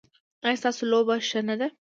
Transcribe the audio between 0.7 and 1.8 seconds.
لوبه ښه نه ده؟